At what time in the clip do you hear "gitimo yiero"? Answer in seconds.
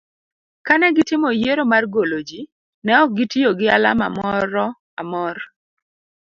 0.97-1.63